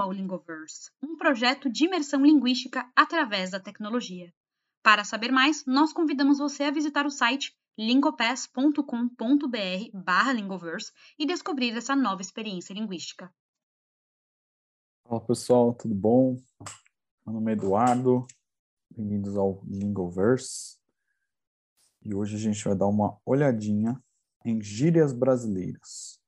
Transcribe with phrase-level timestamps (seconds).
[0.00, 4.32] ao Lingoverse, um projeto de imersão linguística através da tecnologia.
[4.82, 11.96] Para saber mais, nós convidamos você a visitar o site lingopass.com.br lingoverse e descobrir essa
[11.96, 13.32] nova experiência linguística.
[15.04, 16.36] Olá pessoal, tudo bom?
[17.26, 18.26] Meu nome é Eduardo,
[18.90, 20.78] bem-vindos ao Lingoverse.
[22.02, 24.00] E hoje a gente vai dar uma olhadinha
[24.44, 26.19] em gírias brasileiras.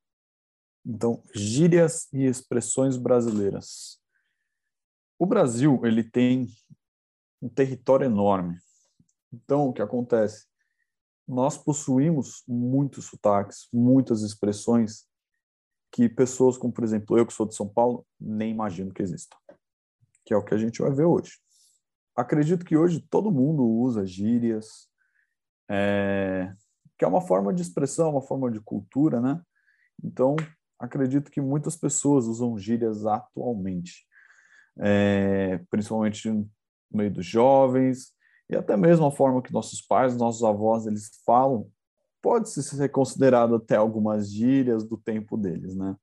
[0.84, 4.00] Então, gírias e expressões brasileiras.
[5.18, 6.48] O Brasil, ele tem
[7.40, 8.58] um território enorme.
[9.32, 10.46] Então, o que acontece?
[11.26, 15.06] Nós possuímos muitos sotaques, muitas expressões
[15.92, 19.36] que pessoas como, por exemplo, eu que sou de São Paulo, nem imagino que existam.
[20.24, 21.38] Que é o que a gente vai ver hoje.
[22.16, 24.88] Acredito que hoje todo mundo usa gírias,
[25.70, 26.52] é,
[26.98, 29.40] que é uma forma de expressão, uma forma de cultura, né?
[30.02, 30.34] Então,
[30.82, 34.04] acredito que muitas pessoas usam gírias atualmente,
[34.80, 36.50] é, principalmente no
[36.92, 38.12] meio dos jovens,
[38.50, 41.70] e até mesmo a forma que nossos pais, nossos avós, eles falam,
[42.20, 45.96] pode ser considerado até algumas gírias do tempo deles, né?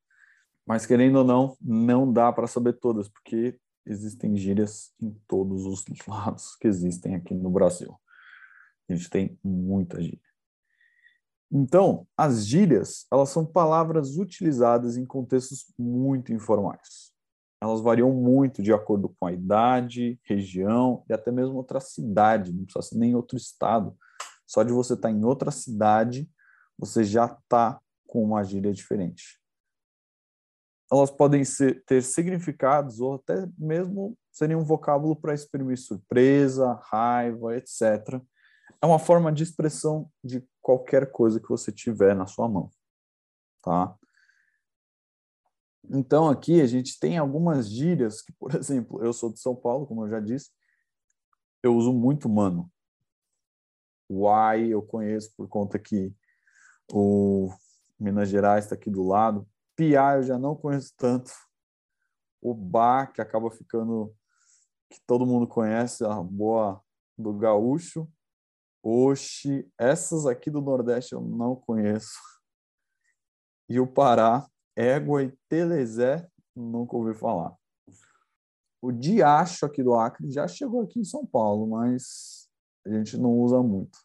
[0.66, 5.83] Mas querendo ou não, não dá para saber todas, porque existem gírias em todos os
[6.08, 7.93] lados que existem aqui no Brasil.
[8.88, 10.28] A gente tem muita gíria.
[11.52, 17.11] Então, as gírias, elas são palavras utilizadas em contextos muito informais.
[17.61, 22.64] Elas variam muito de acordo com a idade, região e até mesmo outra cidade, não
[22.64, 23.97] precisa ser nem outro estado.
[24.47, 26.30] Só de você estar em outra cidade,
[26.77, 29.39] você já está com uma gíria diferente.
[30.92, 37.55] Elas podem ser, ter significados ou até mesmo serem um vocábulo para exprimir surpresa, raiva,
[37.58, 38.20] etc.
[38.81, 42.69] É uma forma de expressão de qualquer coisa que você tiver na sua mão,
[43.61, 43.97] tá?
[45.89, 49.87] Então aqui a gente tem algumas gírias que, por exemplo, eu sou de São Paulo,
[49.87, 50.52] como eu já disse,
[51.64, 52.71] eu uso muito mano.
[54.09, 56.14] Uai eu conheço por conta que
[56.91, 57.52] o
[57.99, 59.47] Minas Gerais está aqui do lado.
[59.76, 61.31] Piá eu já não conheço tanto.
[62.41, 64.14] O Bá, que acaba ficando
[64.89, 66.81] que todo mundo conhece, a boa
[67.17, 68.09] do gaúcho.
[68.81, 72.19] Oxi, essas aqui do Nordeste eu não conheço.
[73.69, 77.55] E o Pará, Égua e Telezé, nunca ouvi falar.
[78.81, 82.49] O Diacho aqui do Acre já chegou aqui em São Paulo, mas
[82.85, 83.99] a gente não usa muito.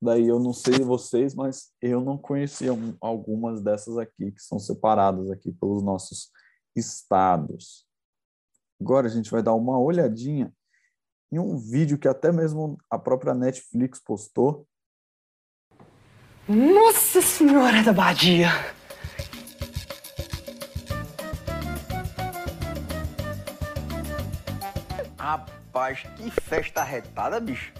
[0.00, 5.30] Daí eu não sei vocês, mas eu não conhecia algumas dessas aqui que são separadas
[5.30, 6.30] aqui pelos nossos
[6.74, 7.86] estados.
[8.80, 10.54] Agora a gente vai dar uma olhadinha
[11.32, 14.66] em um vídeo que até mesmo a própria Netflix postou.
[16.48, 18.48] Nossa Senhora da Badia!
[25.16, 27.72] Rapaz, que festa retada, bicho.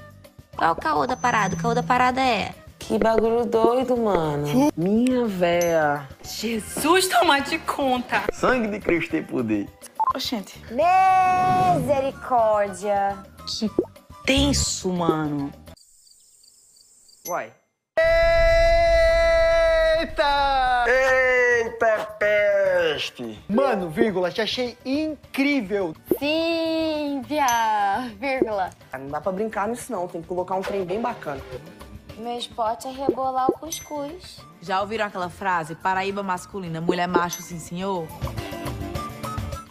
[0.56, 1.56] Qual o caô da parada?
[1.56, 2.54] O caô da parada é.
[2.78, 4.46] Que bagulho doido, mano.
[4.76, 6.06] Minha véia.
[6.22, 8.22] Jesus, toma de conta.
[8.32, 9.68] Sangue de Cristo tem poder.
[10.14, 10.60] Oxente.
[11.76, 13.16] Misericórdia.
[13.58, 13.70] Que
[14.24, 15.52] tenso, mano.
[17.28, 17.52] Uai.
[20.00, 20.84] Eita!
[20.88, 23.38] Eita peste!
[23.48, 25.94] Mano, vírgula, te achei incrível.
[26.18, 28.70] Sim, via, vírgula.
[28.92, 30.06] Ah, Não dá pra brincar nisso, não.
[30.08, 31.40] Tem que colocar um trem bem bacana.
[32.16, 34.38] Meu esporte é rebolar o cuscuz.
[34.62, 35.74] Já ouviram aquela frase?
[35.74, 38.06] Paraíba masculina, mulher macho, sim senhor?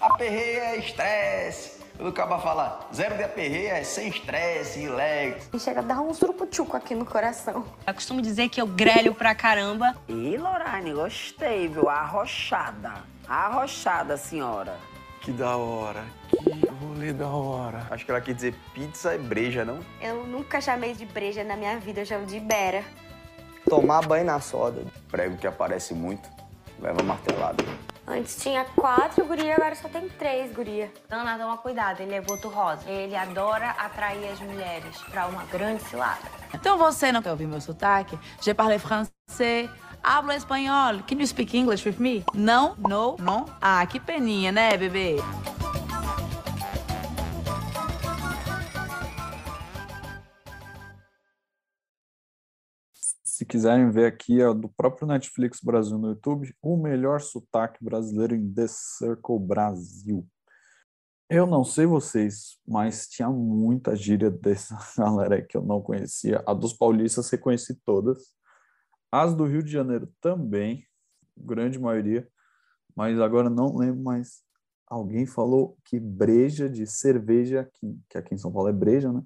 [0.02, 1.79] Aperreio é estresse.
[2.00, 5.50] Quando o caba fala zero de aperreio é sem estresse, relax.
[5.52, 7.66] E chega a dar um surupuchuco aqui no coração.
[7.86, 9.94] Eu costumo dizer que eu grelho pra caramba.
[10.08, 11.90] Ih, Lorane, gostei, viu?
[11.90, 13.04] Arrochada.
[13.28, 14.78] Arrochada, senhora.
[15.20, 16.06] Que da hora.
[16.30, 17.86] Que rolê da hora.
[17.92, 19.82] Acho que ela quer dizer pizza e breja, não?
[20.00, 22.82] Eu nunca chamei de breja na minha vida, eu chamo de bera.
[23.70, 24.86] Tomar banho na soda.
[25.12, 26.30] Prego que aparece muito,
[26.80, 27.62] leva martelada.
[28.10, 30.92] Antes tinha quatro guria, agora só tem três guria.
[31.12, 32.90] Ana, toma cuidado, ele é boto rosa.
[32.90, 36.24] Ele adora atrair as mulheres pra uma grande cilada.
[36.52, 38.18] Então você não quer ouvir meu sotaque?
[38.42, 39.70] Je parle français.
[40.02, 41.04] Hablo espanhol.
[41.08, 42.24] Can you speak English with me?
[42.34, 43.46] Não, no, não.
[43.62, 45.18] Ah, que peninha, né, bebê?
[53.50, 58.54] Quiserem ver aqui, é do próprio Netflix Brasil no YouTube, o melhor sotaque brasileiro em
[58.54, 60.26] The Circle Brasil.
[61.30, 66.44] Eu não sei vocês, mas tinha muita gíria dessa galera que eu não conhecia.
[66.48, 68.36] A dos paulistas reconheci todas.
[69.12, 70.86] As do Rio de Janeiro também,
[71.36, 72.28] grande maioria.
[72.96, 74.44] Mas agora não lembro mais
[74.90, 79.22] alguém falou que breja de cerveja, aqui, que aqui em São Paulo é breja, né?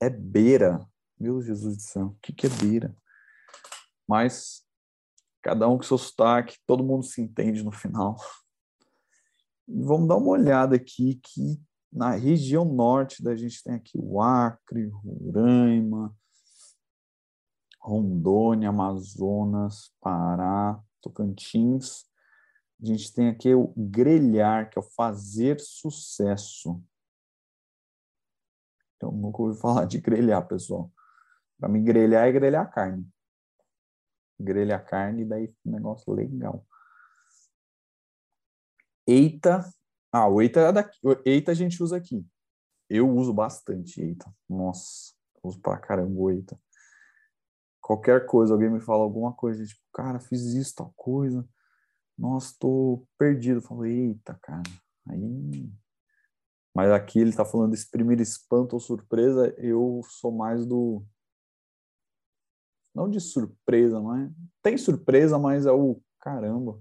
[0.00, 0.80] É beira.
[1.18, 2.94] Meu Jesus do céu, o que, que é beira?
[4.08, 4.64] Mas
[5.42, 8.16] cada um com seu sotaque, todo mundo se entende no final.
[9.66, 11.60] Vamos dar uma olhada aqui que
[11.92, 16.14] na região norte da gente tem aqui o Acre, Roraima,
[17.80, 22.06] Rondônia, Amazonas, Pará, Tocantins.
[22.82, 26.82] A gente tem aqui o grelhar, que é o fazer sucesso.
[28.96, 30.90] Então, nunca ouvi falar de grelhar, pessoal.
[31.58, 33.06] Para mim, grelhar é grelhar carne.
[34.38, 36.66] Grelhar carne, daí um negócio legal.
[39.06, 39.64] Eita.
[40.12, 40.98] Ah, o eita é daqui.
[41.02, 42.26] O eita a gente usa aqui.
[42.88, 44.32] Eu uso bastante eita.
[44.48, 46.58] Nossa, uso pra caramba o eita.
[47.80, 51.46] Qualquer coisa, alguém me fala alguma coisa, tipo, cara, fiz isso, tal coisa.
[52.16, 53.58] Nossa, tô perdido.
[53.58, 54.62] Eu falo, eita, cara.
[55.08, 55.70] Aí.
[56.74, 59.54] Mas aqui ele tá falando desse primeiro espanto ou surpresa.
[59.58, 61.04] Eu sou mais do.
[62.94, 64.30] Não de surpresa, mas.
[64.62, 66.80] Tem surpresa, mas é o caramba.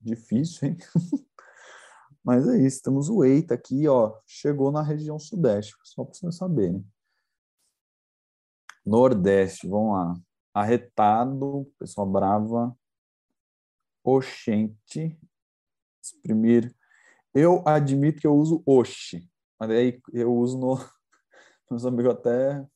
[0.00, 0.76] Difícil, hein?
[2.24, 6.34] Mas é isso, temos o Eita aqui, ó, chegou na região sudeste, só para vocês
[6.36, 6.82] saberem.
[8.84, 10.14] Nordeste, vamos lá.
[10.54, 12.74] Arretado, pessoa brava.
[14.02, 15.18] Oxente.
[16.02, 16.74] Exprimir.
[17.34, 20.76] Eu admito que eu uso oxe, mas aí eu uso no.
[21.70, 22.66] Meus amigos até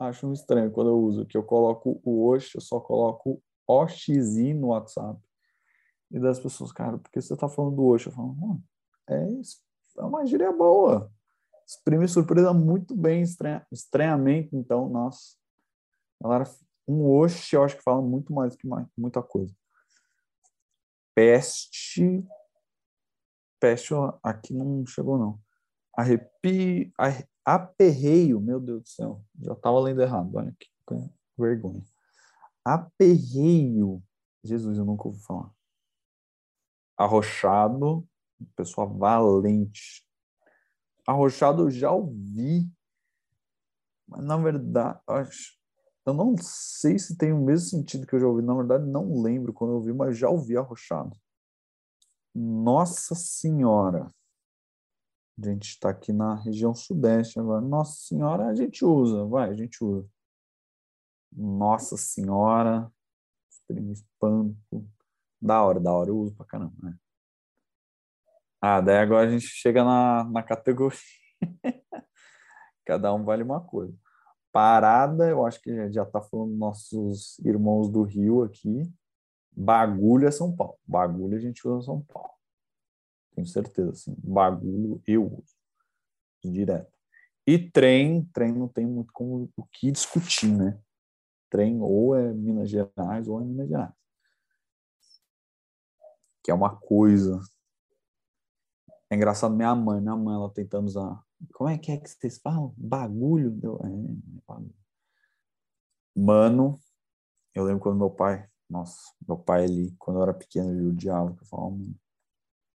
[0.00, 4.68] acham estranho quando eu uso, que eu coloco o oxe, eu só coloco oxizinho no
[4.68, 5.20] WhatsApp
[6.10, 8.08] e das pessoas, cara, porque você tá falando do Osho?
[8.08, 8.64] Eu falo, mano,
[9.08, 9.28] é,
[9.98, 11.10] é uma gíria boa.
[11.66, 15.36] Exprime surpresa muito bem, estranha, estranhamente, então, nossa.
[16.20, 16.44] Galera,
[16.88, 19.54] um Osho eu acho que fala muito mais que mais, muita coisa.
[21.14, 22.24] Peste.
[23.60, 25.38] Peste aqui não chegou, não.
[25.96, 26.92] Arrepio.
[27.44, 29.24] Aperreio, meu Deus do céu.
[29.40, 30.68] Já tava lendo errado, olha que
[31.38, 31.82] vergonha.
[32.64, 34.02] Aperreio.
[34.42, 35.52] Jesus, eu nunca ouvi falar
[37.00, 38.06] arrochado,
[38.54, 40.06] pessoa valente.
[41.06, 42.70] Arrochado eu já ouvi,
[44.06, 45.58] mas na verdade,
[46.04, 48.42] eu não sei se tem o mesmo sentido que eu já ouvi.
[48.42, 51.16] Na verdade, não lembro quando eu ouvi, mas já ouvi arrochado.
[52.34, 54.06] Nossa Senhora.
[55.38, 57.60] A gente está aqui na região sudeste agora.
[57.60, 60.08] Nossa Senhora a gente usa, vai, a gente usa.
[61.32, 62.90] Nossa Senhora,
[63.92, 64.86] espanto,
[65.40, 66.96] da hora, da hora, eu uso pra caramba, né?
[68.60, 70.98] Ah, daí agora a gente chega na, na categoria.
[72.84, 73.96] Cada um vale uma coisa.
[74.52, 78.82] Parada, eu acho que já, já tá falando nossos irmãos do Rio aqui.
[79.52, 80.78] Bagulho é São Paulo.
[80.86, 82.39] Bagulho a gente usa São Paulo.
[83.34, 84.14] Tenho certeza, assim.
[84.18, 85.56] Bagulho eu uso.
[86.44, 86.90] Direto.
[87.46, 90.78] E trem, trem não tem muito como o que discutir, né?
[91.50, 94.00] Trem ou é Minas Gerais ou é Minas Gerais
[96.42, 97.40] que é uma coisa.
[99.08, 101.22] É engraçado, minha mãe, minha mãe, ela tentando usar.
[101.54, 102.74] Como é que é que vocês falam?
[102.76, 103.58] Bagulho?
[103.84, 104.74] É, bagulho.
[106.14, 106.78] Mano,
[107.54, 111.34] eu lembro quando meu pai, nossa, meu pai ali, quando eu era pequeno, ele odiava
[111.34, 111.94] que eu falava, mano.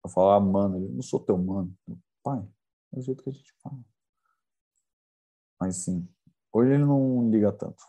[0.04, 1.76] Eu falava, mano, ele, não sou teu mano.
[2.22, 2.46] Pai,
[2.92, 3.78] é o jeito que a gente fala.
[5.60, 6.08] Mas sim,
[6.52, 7.84] hoje ele não liga tanto.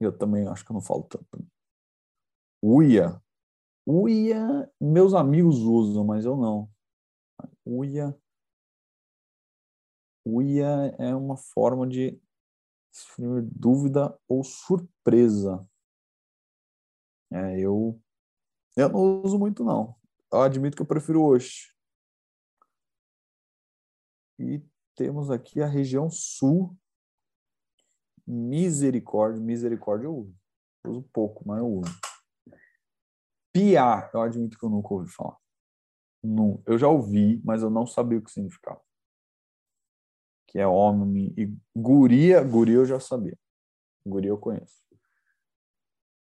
[0.00, 1.26] Eu também acho que eu não falo tanto.
[2.62, 3.20] Uia,
[3.86, 6.70] Uia, meus amigos usam, mas eu não.
[7.66, 8.16] Uia,
[10.24, 12.20] uia é uma forma de
[13.56, 15.66] dúvida ou surpresa.
[17.32, 18.00] É, eu,
[18.76, 19.96] eu não uso muito, não.
[20.32, 21.70] Eu admito que eu prefiro hoje.
[24.38, 24.62] E
[24.94, 26.74] temos aqui a região sul.
[28.26, 29.42] Misericórdia.
[29.42, 30.34] Misericórdia eu uso.
[30.84, 32.00] Eu uso pouco, mas eu uso.
[33.52, 35.36] Piar, eu admito que eu nunca ouvi falar.
[36.24, 38.80] Não, eu já ouvi, mas eu não sabia o que significava.
[40.48, 43.38] Que é homem e guria, guria eu já sabia.
[44.06, 44.82] Guria eu conheço.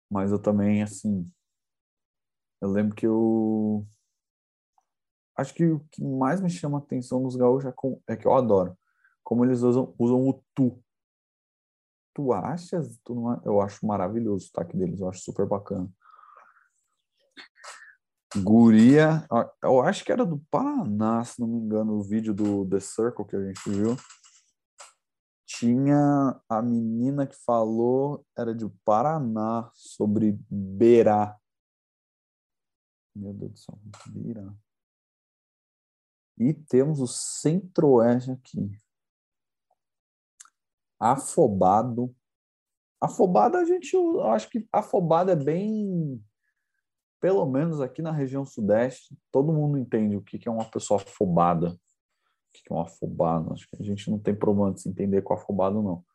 [0.09, 1.29] Mas eu também, assim,
[2.61, 3.85] eu lembro que eu
[5.35, 8.77] acho que o que mais me chama atenção nos gaúchos é, é que eu adoro
[9.27, 10.81] como eles usam, usam o tu.
[12.15, 12.97] Tu achas?
[13.03, 15.89] Tu não, eu acho maravilhoso o sotaque deles, eu acho super bacana.
[18.37, 19.27] Guria,
[19.61, 23.25] eu acho que era do Paraná, se não me engano, o vídeo do The Circle
[23.25, 23.97] que a gente viu.
[25.45, 31.35] Tinha a menina que falou, era de Paraná, sobre Beirá.
[33.17, 34.53] Meu Deus do céu, Beirá.
[36.37, 38.71] E temos o centro-oeste aqui.
[40.99, 42.15] Afobado.
[43.01, 46.23] Afobado a gente, eu acho que afobado é bem,
[47.19, 51.69] pelo menos aqui na região sudeste, todo mundo entende o que é uma pessoa afobada.
[51.69, 51.79] O
[52.53, 53.53] que é um afobado.
[53.53, 56.05] Acho que a gente não tem problema de se entender com afobado, não.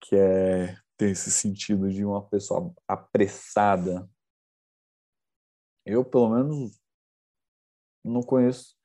[0.00, 4.08] Que é ter esse sentido de uma pessoa apressada.
[5.84, 6.80] Eu, pelo menos,
[8.04, 8.76] não conheço.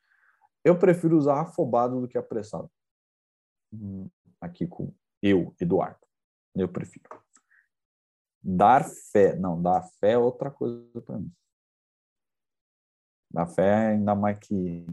[0.64, 2.70] Eu prefiro usar afobado do que apressado.
[3.72, 4.10] Hum,
[4.42, 6.06] aqui com eu, Eduardo.
[6.56, 7.08] Eu prefiro.
[8.42, 9.36] Dar fé.
[9.36, 11.32] Não, dar fé é outra coisa para mim.
[13.32, 14.86] Dar fé ainda mais que.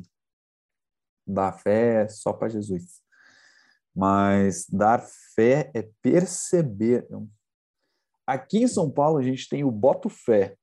[1.27, 3.03] Dar fé é só para Jesus.
[3.95, 5.01] Mas dar
[5.35, 7.07] fé é perceber.
[8.27, 10.57] Aqui em São Paulo, a gente tem o boto fé,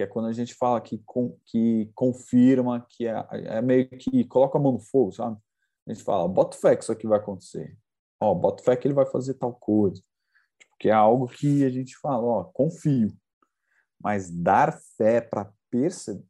[0.00, 0.98] que é quando a gente fala que,
[1.44, 5.36] que confirma, que é, é meio que coloca a mão no fogo, sabe?
[5.86, 7.76] A gente fala, bota fé que isso aqui vai acontecer.
[8.18, 10.02] Ó, bota fé que ele vai fazer tal coisa.
[10.58, 13.14] Tipo, que é algo que a gente fala, ó, confio.
[14.02, 16.24] Mas dar fé para perceber,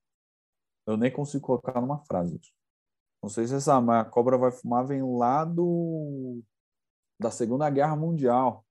[0.85, 2.41] eu nem consigo colocar numa frase.
[3.23, 6.43] Não sei se você sabe, mas a Cobra Vai Fumar vem lá do
[7.21, 8.65] da Segunda Guerra Mundial.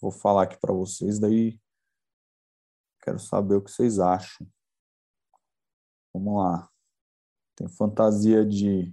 [0.00, 1.58] Vou falar aqui para vocês, daí
[3.04, 4.46] quero saber o que vocês acham.
[6.12, 6.70] Vamos lá.
[7.54, 8.92] Tem fantasia de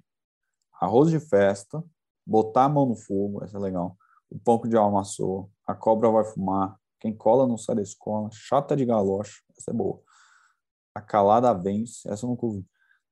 [0.74, 1.84] arroz de festa,
[2.28, 3.98] botar a mão no fogo, essa é legal.
[4.30, 8.30] O pão de alma amassou, a cobra vai fumar, quem cola não sai da escola,
[8.32, 10.02] chata de galocha, essa é boa.
[10.94, 12.66] A calada vence, essa eu nunca ouvi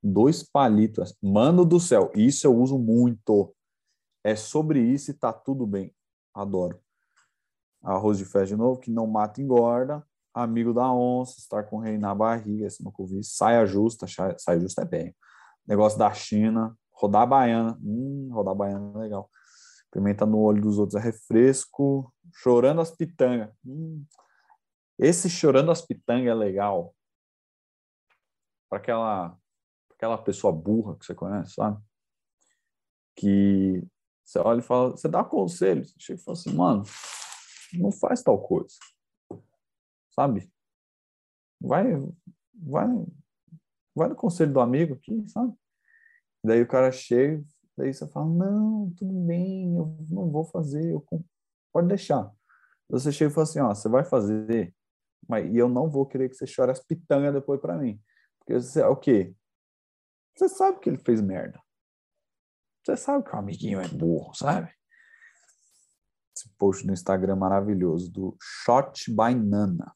[0.04, 1.16] dois palitos.
[1.22, 3.56] Mano do céu, isso eu uso muito.
[4.24, 5.96] É sobre isso e tá tudo bem.
[6.34, 6.82] Adoro.
[7.82, 10.06] Arroz de fé de novo, que não mata engorda.
[10.34, 13.24] Amigo da onça, estar com o rei na barriga, esse nunca ouvi.
[13.24, 14.06] Saia justa,
[14.38, 15.16] saia justa é bem.
[15.68, 17.78] Negócio da China, rodar baiana.
[17.82, 19.30] Hum, rodar baiana é legal.
[19.92, 22.14] Pimenta no olho dos outros é refresco.
[22.34, 23.50] Chorando as pitangas.
[23.66, 24.06] Hum.
[24.98, 26.94] Esse chorando as pitangas é legal.
[28.70, 29.38] Para aquela
[30.00, 31.78] aquela pessoa burra que você conhece, sabe?
[33.18, 33.84] Que
[34.24, 36.84] você olha e fala, você dá conselho, chega e fala assim, mano,
[37.74, 38.76] não faz tal coisa,
[40.20, 40.52] sabe?
[41.62, 41.86] Vai,
[42.54, 42.88] vai,
[43.96, 45.54] vai no conselho do amigo aqui, sabe?
[46.44, 47.42] Daí o cara chega,
[47.78, 51.06] daí você fala, não, tudo bem, eu não vou fazer, eu
[51.72, 52.30] pode deixar.
[52.90, 54.76] Você chega e fala assim, ó, você vai fazer,
[55.28, 58.02] mas e eu não vou querer que você chore as pitangas depois para mim.
[58.40, 59.34] Porque você o quê?
[60.36, 61.62] Você sabe que ele fez merda.
[62.84, 64.74] Você sabe que o amiguinho é burro, sabe?
[66.36, 69.94] Esse post no Instagram maravilhoso do Shot by Nana.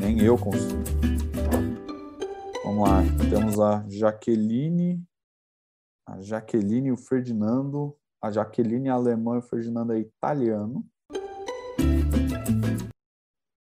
[0.00, 0.82] Nem eu consigo.
[2.64, 3.02] Vamos lá.
[3.30, 5.04] Temos a Jaqueline,
[6.06, 7.96] a Jaqueline e o Ferdinando.
[8.22, 10.84] A Jaqueline é alemã e o Ferdinando é italiano.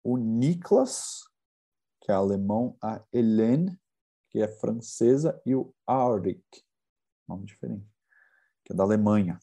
[0.02, 1.24] O Niklas,
[2.00, 3.78] que é alemão, a Helene
[4.34, 6.42] que é francesa, e o Auric,
[7.28, 7.86] nome diferente,
[8.64, 9.38] que é da Alemanha.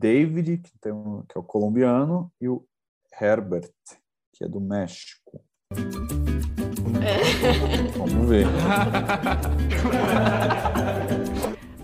[0.00, 2.66] David, que, tem um, que é o colombiano, e o
[3.20, 3.70] Herbert,
[4.32, 5.44] que é do México.
[7.98, 8.46] Vamos ver.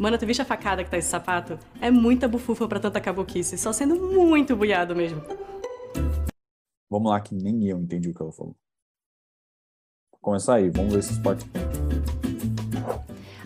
[0.00, 1.58] Mano, tu viste a facada que tá esse sapato?
[1.78, 5.20] É muita bufufa pra tanta caboquice, só sendo muito buiado mesmo.
[6.88, 8.56] Vamos lá, que nem eu entendi o que ela falou.
[10.10, 11.80] Vou começar aí, vamos ver esses participantes.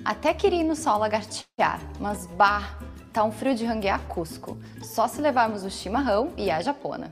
[0.04, 2.78] Até queria ir no sol lagartear, mas bah,
[3.12, 4.56] tá um frio de ranguear Cusco.
[4.82, 7.10] Só se levarmos o chimarrão e a japona.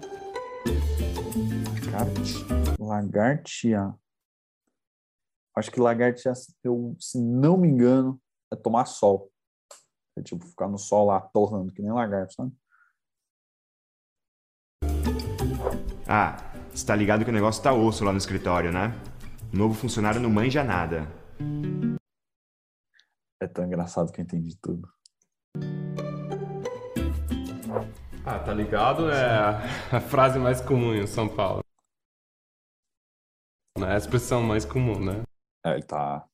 [1.92, 3.94] Lagarti- Lagartear.
[5.56, 8.20] Acho que lagartear, se eu, se não me engano,
[8.52, 9.30] é tomar sol.
[10.16, 12.52] É tipo ficar no sol lá torrando, que nem lagarto, sabe?
[16.08, 16.36] Ah,
[16.70, 18.92] você tá ligado que o negócio tá osso lá no escritório, né?
[19.52, 21.06] O novo funcionário não manja nada.
[23.40, 24.88] É tão engraçado que eu entendi tudo.
[28.24, 29.10] Ah, tá ligado?
[29.10, 29.24] É
[29.96, 31.60] a- frase mais comum em São Paulo.
[33.78, 33.94] Né?
[33.94, 35.22] A expressão mais comum, né?
[35.64, 36.26] É, ele tá.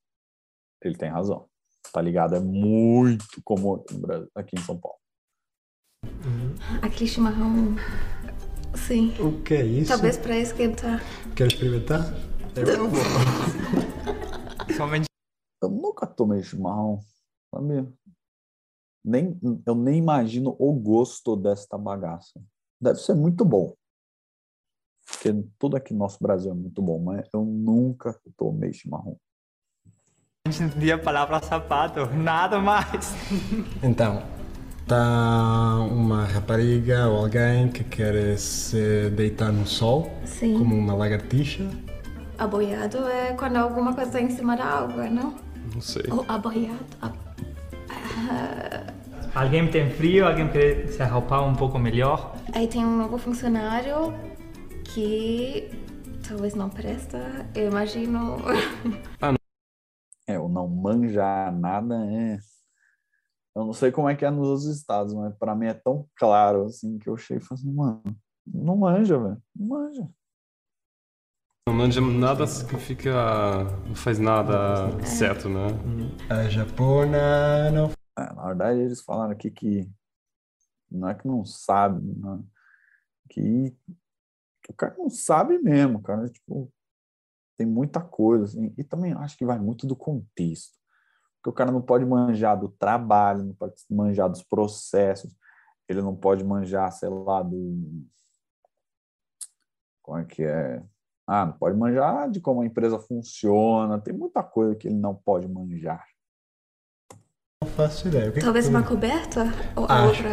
[0.82, 1.48] Ele tem razão.
[1.92, 2.34] Tá ligado?
[2.34, 3.94] É muito comum aqui,
[4.34, 4.98] aqui em São Paulo.
[6.82, 7.76] Aquele chimarrão.
[8.74, 9.14] Sim.
[9.20, 9.90] O que é isso?
[9.92, 11.00] Talvez pra esquentar.
[11.36, 12.00] Quer experimentar?
[12.56, 13.00] Eu não vou.
[14.76, 15.04] Somente.
[15.62, 17.00] Eu nunca tomei chimarrão,
[17.54, 17.86] sabia?
[19.04, 22.40] Nem, eu nem imagino o gosto desta bagaça.
[22.80, 23.74] Deve ser muito bom.
[25.06, 29.16] Porque tudo aqui no nosso Brasil é muito bom, mas eu nunca tomei chimarrão.
[30.46, 33.12] A gente entendia a palavra sapato, nada mais.
[33.82, 34.22] Então,
[34.86, 40.58] tá uma rapariga ou alguém que quer se deitar no sol, Sim.
[40.58, 41.68] como uma lagartixa.
[42.38, 45.34] Aboiado é quando alguma coisa tá em cima da água, não?
[45.74, 46.04] Não sei.
[46.10, 46.78] Ou aboiado.
[47.00, 47.16] ab-
[48.26, 48.83] Ah,
[49.34, 52.36] Alguém tem frio, alguém quer se arroupar um pouco melhor.
[52.54, 54.14] Aí tem um novo funcionário
[54.84, 55.68] que
[56.28, 57.18] talvez não presta.
[57.52, 58.36] Eu imagino.
[60.26, 62.38] É, o não manjar nada é.
[63.56, 66.08] Eu não sei como é que é nos outros estados, mas pra mim é tão
[66.16, 68.02] claro assim que eu chego e falo assim, mano,
[68.46, 69.42] não manja, velho.
[69.54, 70.08] Não manja.
[71.68, 73.64] Não manja nada significa.
[73.84, 75.66] Não faz nada certo, né?
[76.30, 77.90] A japona não.
[78.16, 79.90] É, na verdade, eles falaram aqui que
[80.90, 82.42] não é que não sabe, né?
[83.28, 83.76] que,
[84.62, 86.28] que o cara não sabe mesmo, cara.
[86.28, 86.72] Tipo,
[87.56, 90.78] tem muita coisa, assim, e também acho que vai muito do contexto.
[91.36, 95.34] Porque o cara não pode manjar do trabalho, não pode manjar dos processos,
[95.88, 98.06] ele não pode manjar, sei lá, do.
[100.02, 100.82] Como é que é?
[101.26, 105.14] Ah, não pode manjar de como a empresa funciona, tem muita coisa que ele não
[105.14, 106.06] pode manjar.
[107.64, 108.28] Não faço ideia.
[108.28, 109.46] O que que Talvez tu- uma coberta?
[109.74, 110.22] Ou a Acho.
[110.22, 110.30] outra.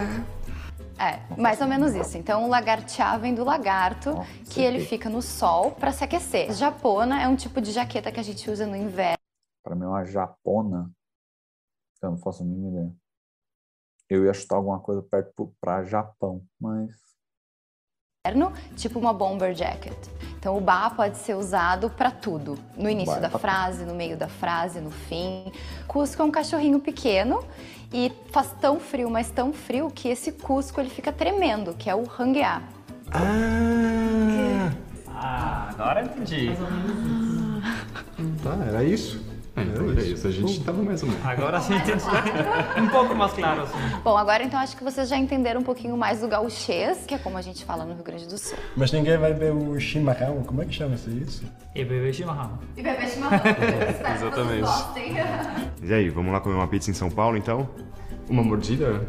[1.00, 2.18] É, mais ou menos isso.
[2.18, 4.14] Então, o lagartear vem do lagarto,
[4.50, 6.52] que ele fica no sol para se aquecer.
[6.54, 9.16] Japona é um tipo de jaqueta que a gente usa no inverno.
[9.64, 10.92] Para mim, uma japona,
[12.04, 12.94] eu não faço a mínima ideia.
[14.10, 16.92] Eu ia chutar alguma coisa perto para Japão, mas
[18.78, 19.98] tipo uma bomber jacket.
[20.38, 23.94] Então o ba pode ser usado para tudo, no início é da pra frase, no
[23.94, 25.52] meio da frase, no fim.
[25.88, 27.44] Cusco é um cachorrinho pequeno
[27.92, 31.96] e faz tão frio, mas tão frio que esse cusco ele fica tremendo, que é
[31.96, 32.64] o ranguear.
[33.12, 34.72] Ah!
[35.08, 36.52] Ah, agora entendi.
[38.44, 39.31] Tá, era isso?
[39.56, 40.28] É, então era isso.
[40.28, 41.26] A gente tava mais ou menos.
[41.26, 41.74] Agora sim.
[42.82, 43.78] Um pouco mais claro, assim.
[44.04, 47.18] Bom, agora então acho que vocês já entenderam um pouquinho mais do gauchês, que é
[47.18, 48.58] como a gente fala no Rio Grande do Sul.
[48.78, 50.44] Mas ninguém vai ver o chimarrão.
[50.44, 51.44] Como é que chama-se isso?
[51.76, 52.58] E beber chimarrão.
[52.78, 53.40] E beber chimarrão.
[54.16, 55.72] Exatamente.
[55.84, 57.68] E aí, vamos lá comer uma pizza em São Paulo, então?
[58.30, 59.06] Uma mordida?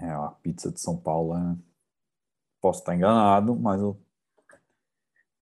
[0.00, 1.36] é a pizza de São Paulo.
[1.36, 1.56] é-
[2.60, 3.96] Posso estar enganado, mas eu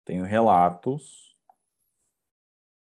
[0.07, 1.37] tenho relatos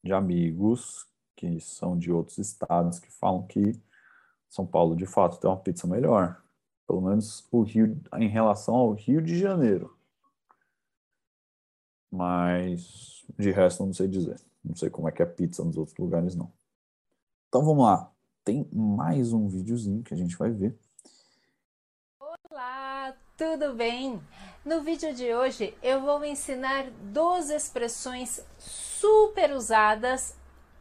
[0.03, 3.71] de amigos que são de outros estados que falam que
[4.49, 6.43] São Paulo de fato tem uma pizza melhor.
[6.85, 9.97] Pelo menos o Rio, em relação ao Rio de Janeiro.
[12.11, 14.39] Mas de resto eu não sei dizer.
[14.63, 16.51] Não sei como é que é pizza nos outros lugares, não.
[17.47, 18.11] Então vamos lá.
[18.43, 20.77] Tem mais um videozinho que a gente vai ver.
[22.19, 24.21] Olá, tudo bem?
[24.65, 30.35] No vídeo de hoje eu vou ensinar duas expressões super usadas,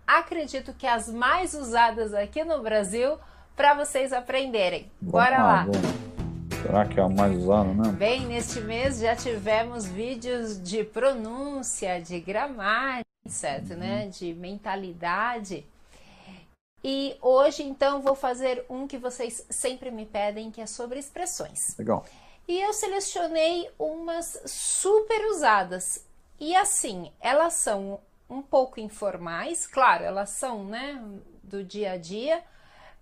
[0.06, 3.18] acredito que as mais usadas aqui no Brasil,
[3.54, 4.90] para vocês aprenderem.
[4.98, 5.64] Bora Vamos lá!
[5.64, 6.62] vamos.
[6.62, 7.92] Será que é a mais usada, né?
[7.92, 14.08] Bem, neste mês já tivemos vídeos de pronúncia, de gramática, etc, né?
[14.08, 15.66] De mentalidade.
[16.82, 21.76] E hoje, então, vou fazer um que vocês sempre me pedem, que é sobre expressões.
[21.78, 22.02] Legal.
[22.46, 26.06] E eu selecionei umas super usadas.
[26.38, 31.02] E assim, elas são um pouco informais, claro, elas são, né,
[31.42, 32.42] do dia a dia,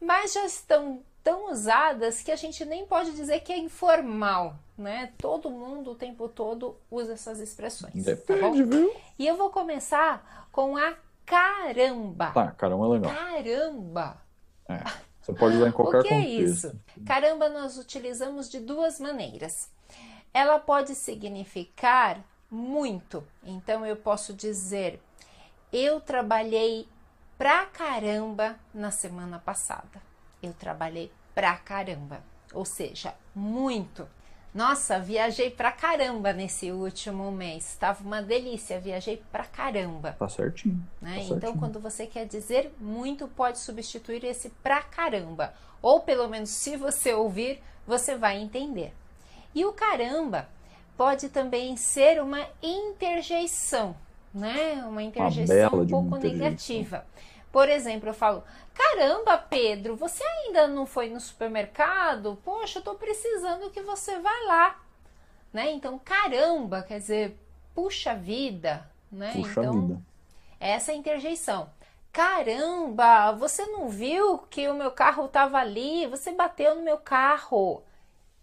[0.01, 5.13] mas já estão tão usadas que a gente nem pode dizer que é informal, né?
[5.19, 7.95] Todo mundo o tempo todo usa essas expressões.
[8.05, 8.93] Depende, tá viu?
[9.19, 12.33] E eu vou começar com a caramba.
[12.33, 13.15] Tá, caramba, é legal.
[13.15, 14.23] Caramba.
[14.69, 15.12] É.
[15.23, 16.67] Você pode usar em qualquer o que contexto.
[16.67, 16.81] é isso?
[17.07, 19.71] Caramba, nós utilizamos de duas maneiras.
[20.35, 23.25] Ela pode significar muito.
[23.45, 25.01] Então eu posso dizer:
[25.73, 26.89] eu trabalhei
[27.39, 30.03] pra caramba na semana passada.
[30.43, 32.23] Eu trabalhei pra caramba.
[32.53, 34.09] Ou seja, muito.
[34.55, 37.75] Nossa, viajei pra caramba nesse último mês.
[37.81, 40.15] Tava uma delícia, viajei pra caramba.
[40.19, 40.83] Tá certinho.
[41.01, 41.15] Né?
[41.15, 41.59] Tá então, certinho.
[41.59, 45.55] quando você quer dizer muito, pode substituir esse pra caramba.
[45.81, 48.93] Ou pelo menos, se você ouvir, você vai entender.
[49.55, 50.49] E o caramba
[50.99, 53.97] pode também ser uma interjeição,
[54.35, 54.85] né?
[54.87, 57.07] Uma interjeição bela um uma pouco negativa.
[57.51, 62.39] Por exemplo, eu falo: Caramba, Pedro, você ainda não foi no supermercado?
[62.45, 64.83] Poxa, eu tô precisando que você vá lá.
[65.53, 65.71] Né?
[65.73, 67.39] Então, caramba, quer dizer,
[67.75, 69.33] puxa vida, né?
[69.35, 70.03] Puxa então, vida.
[70.59, 71.71] essa é a interjeição.
[72.11, 76.07] Caramba, você não viu que o meu carro estava ali?
[76.07, 77.83] Você bateu no meu carro.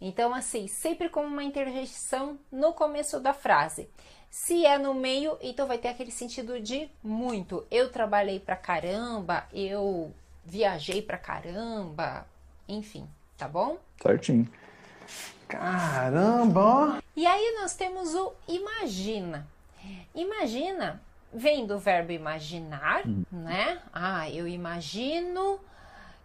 [0.01, 3.89] Então, assim, sempre como uma interjeição no começo da frase.
[4.29, 7.65] Se é no meio, então vai ter aquele sentido de muito.
[7.71, 10.13] Eu trabalhei pra caramba, eu
[10.45, 12.25] viajei pra caramba,
[12.67, 13.77] enfim, tá bom?
[14.01, 14.47] Certinho.
[15.47, 17.01] Caramba.
[17.15, 19.47] E aí nós temos o imagina.
[20.13, 21.01] Imagina
[21.33, 23.81] vem do verbo imaginar, né?
[23.93, 25.59] Ah, eu imagino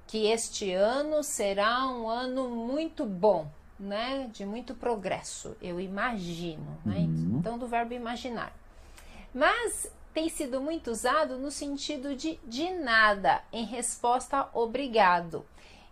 [0.07, 4.29] que este ano será um ano muito bom, né?
[4.33, 5.57] De muito progresso.
[5.61, 6.97] Eu imagino, né?
[6.99, 8.53] Então do verbo imaginar.
[9.33, 15.45] Mas tem sido muito usado no sentido de de nada, em resposta a obrigado.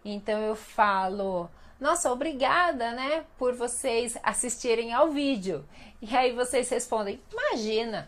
[0.04, 1.48] Então eu falo,
[1.80, 5.64] nossa, obrigada, né, por vocês assistirem ao vídeo.
[6.00, 8.06] E aí vocês respondem, imagina.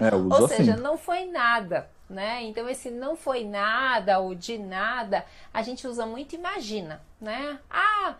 [0.00, 0.56] É, Ou assim.
[0.56, 2.42] seja, não foi nada, né?
[2.42, 7.58] Então esse não foi nada ou de nada, a gente usa muito imagina, né?
[7.70, 8.14] Ah,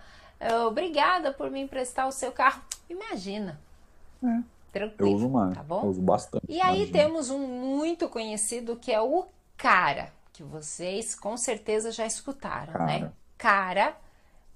[0.66, 2.62] obrigada por me emprestar o seu carro.
[2.88, 3.61] Imagina.
[4.22, 5.14] Eu Tranquilo.
[5.14, 5.55] uso mais.
[5.55, 5.83] tá bom?
[5.83, 6.44] Eu uso bastante.
[6.48, 6.92] E aí imagina.
[6.92, 9.26] temos um muito conhecido que é o
[9.57, 12.87] cara, que vocês com certeza já escutaram, Cara.
[12.87, 13.12] né?
[13.37, 13.96] Cara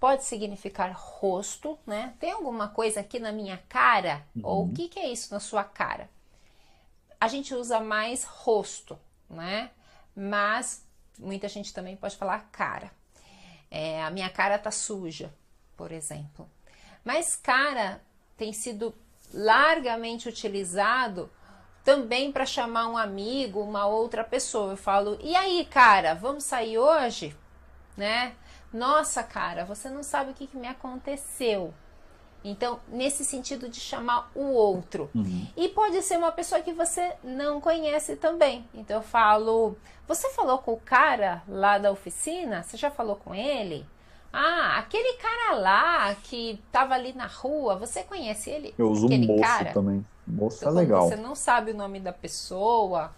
[0.01, 2.15] pode significar rosto, né?
[2.21, 4.23] Tem alguma coisa aqui na minha cara?
[4.43, 6.09] Ou o que, que é isso na sua cara?
[7.21, 9.71] A gente usa mais rosto, né?
[10.15, 10.85] Mas
[11.19, 12.91] muita gente também pode falar cara.
[13.71, 15.33] É, a minha cara tá suja,
[15.77, 16.49] por exemplo.
[17.05, 18.01] Mas cara
[18.37, 18.95] tem sido
[19.33, 21.31] largamente utilizado
[21.85, 24.73] também para chamar um amigo, uma outra pessoa.
[24.73, 27.37] Eu falo: "E aí, cara, vamos sair hoje?",
[27.97, 28.35] né?
[28.73, 31.73] Nossa, cara, você não sabe o que, que me aconteceu.
[32.45, 35.11] Então, nesse sentido de chamar o outro.
[35.57, 38.69] E pode ser uma pessoa que você não conhece também.
[38.75, 42.63] Então eu falo: "Você falou com o cara lá da oficina?
[42.63, 43.87] Você já falou com ele?"
[44.39, 48.75] Ah, aquele cara lá que tava ali na rua, você conhece ele?
[48.77, 49.73] Eu uso aquele moço cara?
[49.73, 50.05] também.
[50.27, 51.09] Moço Então, é legal.
[51.09, 53.15] você não sabe o nome da pessoa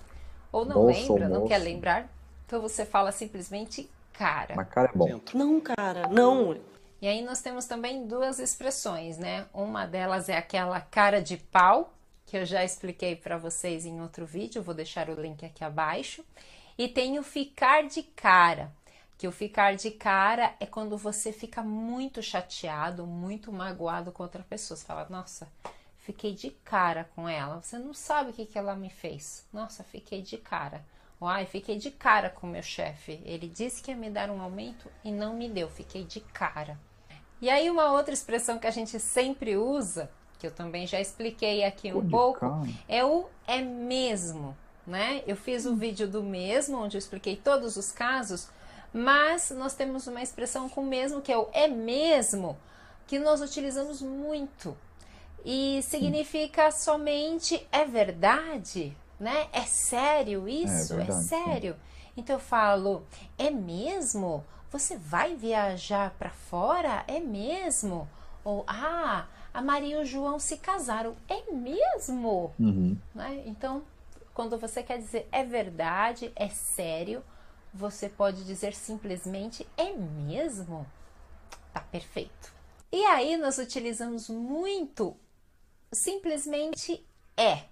[0.53, 2.09] ou não Moço ou lembra, não quer lembrar,
[2.47, 4.55] então você fala simplesmente cara.
[4.55, 5.21] Mas cara é bom.
[5.35, 6.57] Não, cara, não.
[7.03, 9.47] E aí nós temos também duas expressões, né?
[9.53, 11.95] Uma delas é aquela cara de pau,
[12.27, 16.25] que eu já expliquei para vocês em outro vídeo, vou deixar o link aqui abaixo.
[16.79, 18.71] E tem o ficar de cara,
[19.19, 24.45] que o ficar de cara é quando você fica muito chateado, muito magoado com outra
[24.45, 24.77] pessoa.
[24.77, 25.49] Você fala, nossa,
[25.99, 27.61] fiquei de cara com ela.
[27.61, 29.45] Você não sabe o que, que ela me fez.
[29.53, 30.85] Nossa, fiquei de cara.
[31.21, 33.21] Ou, Ai, fiquei de cara com o meu chefe.
[33.25, 35.69] Ele disse que ia me dar um aumento e não me deu.
[35.69, 36.79] Fiquei de cara.
[37.41, 41.65] E aí, uma outra expressão que a gente sempre usa, que eu também já expliquei
[41.65, 42.69] aqui um pouco, cara.
[42.89, 45.25] é o é mesmo, né?
[45.27, 48.49] Eu fiz o vídeo do mesmo, onde eu expliquei todos os casos,
[48.93, 52.57] mas nós temos uma expressão com mesmo, que é o é mesmo,
[53.07, 54.77] que nós utilizamos muito.
[55.45, 59.47] E significa somente é verdade, né?
[59.53, 60.95] É sério isso?
[60.95, 61.29] É, verdade, sim.
[61.29, 61.77] sério.
[62.17, 63.05] Então eu falo,
[63.39, 64.45] é mesmo?
[64.71, 67.05] Você vai viajar para fora?
[67.07, 68.09] É mesmo?
[68.45, 71.17] Ou ah, a Maria e o João se casaram.
[71.29, 72.53] É mesmo?
[72.59, 72.97] Uhum.
[73.15, 73.43] né?
[73.47, 73.83] Então,
[74.35, 77.23] quando você quer dizer é verdade, é sério,
[77.73, 80.87] você pode dizer simplesmente é mesmo?
[81.73, 82.53] Tá perfeito.
[82.91, 85.17] E aí nós utilizamos muito
[85.93, 87.05] simplesmente
[87.37, 87.65] é.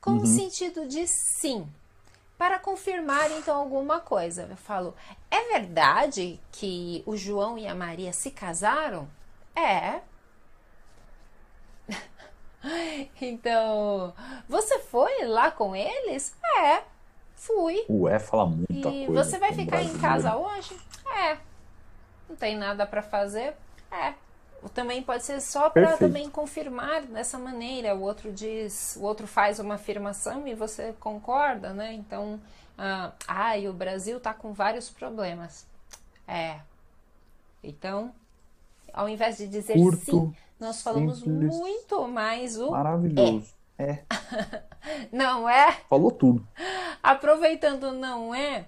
[0.00, 0.26] com o Uhum.
[0.26, 1.68] sentido de sim.
[2.38, 4.46] Para confirmar então alguma coisa.
[4.48, 4.94] Eu falo:
[5.30, 9.08] é verdade que o João e a Maria se casaram?
[9.54, 10.00] É.
[13.20, 14.14] então,
[14.48, 16.34] você foi lá com eles?
[16.60, 16.82] É,
[17.36, 17.84] fui.
[17.88, 19.24] E fala muita E coisa.
[19.24, 20.76] você vai ficar em casa hoje?
[21.06, 21.36] É.
[22.28, 23.54] Não tem nada para fazer?
[23.90, 24.14] É.
[24.74, 27.94] Também pode ser só para também confirmar dessa maneira.
[27.94, 31.92] O outro diz, o outro faz uma afirmação e você concorda, né?
[31.92, 32.40] Então,
[32.76, 35.64] ah, ah, e o Brasil tá com vários problemas.
[36.26, 36.58] É.
[37.62, 38.12] Então,
[38.92, 43.54] ao invés de dizer Curto, sim, nós falamos simples, muito mais o Maravilhoso.
[43.78, 43.90] É.
[43.90, 44.04] é.
[45.12, 45.72] Não é?
[45.88, 46.46] Falou tudo.
[47.02, 48.66] Aproveitando não é,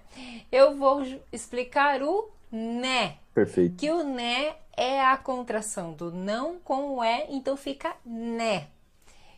[0.51, 1.01] eu vou
[1.31, 3.17] explicar o né.
[3.33, 3.75] Perfeito.
[3.75, 8.67] Que o né é a contração do não com o é, então fica né.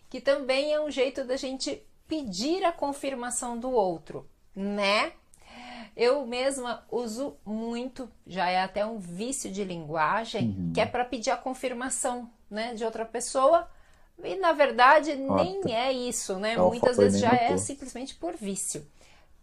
[0.10, 5.14] Que também é um jeito da gente pedir a confirmação do outro, né?
[5.96, 10.72] Eu mesma uso muito, já é até um vício de linguagem, Uhum.
[10.74, 13.70] que é para pedir a confirmação, né, de outra pessoa.
[14.24, 16.54] E na verdade nem é isso, né?
[16.54, 18.86] Ela Muitas foi vezes já é simplesmente por vício.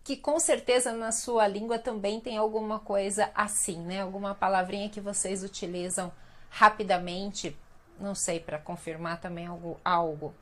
[0.05, 4.01] Que com certeza na sua língua também tem alguma coisa assim, né?
[4.01, 6.11] Alguma palavrinha que vocês utilizam
[6.49, 7.57] rapidamente,
[8.01, 10.35] não sei, para confirmar também algo, algo.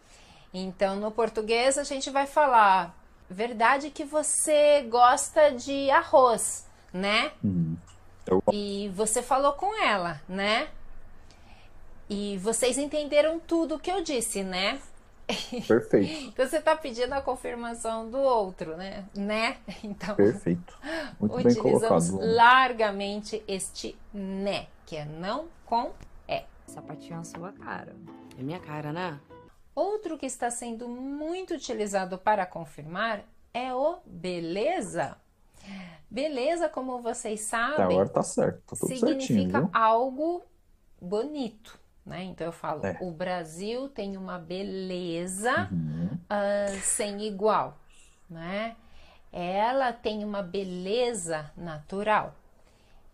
[0.54, 2.96] Então, no português a gente vai falar:
[3.28, 7.32] verdade que você gosta de arroz, né?
[7.42, 7.76] Uhum.
[8.26, 10.68] Eu E você falou com ela, né?
[12.08, 14.80] E vocês entenderam tudo que eu disse, né?
[15.66, 16.26] Perfeito.
[16.36, 19.04] Então você está pedindo a confirmação do outro, né?
[19.14, 19.56] Né?
[19.82, 20.78] Então Perfeito.
[21.18, 22.34] Muito bem utilizamos colocado.
[22.34, 25.90] largamente este né, que é não com
[26.28, 26.44] é.
[26.66, 27.94] Sapatinho na sua cara.
[28.38, 29.18] É minha cara, né?
[29.74, 35.16] Outro que está sendo muito utilizado para confirmar é o beleza.
[36.08, 38.60] Beleza, como vocês sabem, agora tá certo.
[38.64, 39.70] Tá tudo certinho, significa viu?
[39.72, 40.44] algo
[41.00, 42.22] bonito, né?
[42.24, 42.96] Então eu falo, É.
[43.00, 46.10] o Brasil tem uma beleza Uhum.
[46.30, 47.76] ah, sem igual,
[48.30, 48.76] né?
[49.32, 52.34] Ela tem uma beleza natural.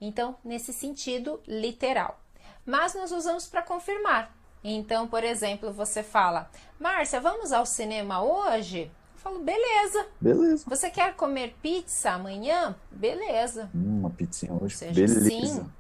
[0.01, 2.21] Então, nesse sentido literal.
[2.67, 4.33] Mas nós usamos para confirmar.
[4.63, 8.83] Então, por exemplo, você fala, Márcia, vamos ao cinema hoje?
[9.15, 10.07] Eu falo, beleza.
[10.21, 10.65] Beleza.
[10.69, 12.77] Você quer comer pizza amanhã?
[12.91, 13.69] Beleza.
[13.75, 14.63] Hum, uma pizzinha hoje.
[14.65, 15.29] Ou seja, Beleza.
[15.29, 15.71] sim,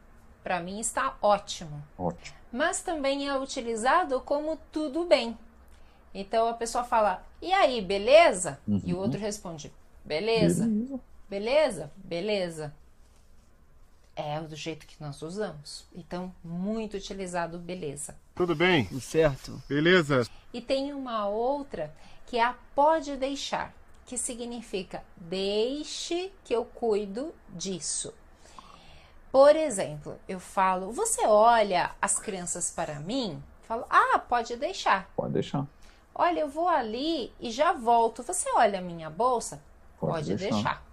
[0.42, 1.81] para mim está ótimo.
[1.96, 2.37] Ótimo.
[2.52, 5.36] Mas também é utilizado como tudo bem.
[6.14, 8.60] Então a pessoa fala, e aí, beleza?
[8.68, 9.02] E o Uhum.
[9.02, 9.72] outro responde,
[10.04, 10.66] beleza.
[10.66, 11.00] Beleza.
[11.28, 11.92] Beleza?
[11.96, 12.74] Beleza.
[14.14, 15.86] É do jeito que nós usamos.
[15.94, 18.14] Então, muito utilizado beleza.
[18.34, 18.84] Tudo bem?
[18.84, 19.62] Tudo certo.
[19.66, 20.28] Beleza?
[20.52, 21.94] E tem uma outra
[22.26, 28.12] que é a pode deixar, que significa deixe que eu cuido disso.
[29.33, 33.42] Por exemplo, eu falo, você olha as crianças para mim?
[33.62, 35.11] Eu falo, ah, pode deixar.
[35.16, 35.66] Pode deixar.
[36.14, 38.23] Olha, eu vou ali e já volto.
[38.23, 39.62] Você olha a minha bolsa?
[39.99, 40.55] Pode Pode, deixar.
[40.55, 40.87] deixar.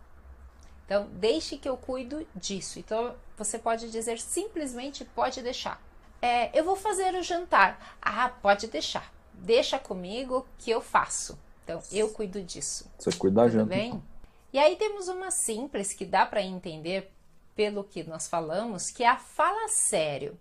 [0.85, 2.79] Então, deixe que eu cuido disso.
[2.79, 5.81] Então, você pode dizer simplesmente pode deixar.
[6.21, 7.97] É, eu vou fazer o jantar.
[8.01, 9.11] Ah, pode deixar.
[9.33, 11.37] Deixa comigo que eu faço.
[11.65, 12.89] Então, eu cuido disso.
[12.97, 13.65] Você cuida da Tudo janta.
[13.75, 13.89] bem?
[13.89, 14.03] então.
[14.53, 17.11] E aí temos uma simples que dá para entender
[17.59, 20.39] pelo que nós falamos, que é a fala sério.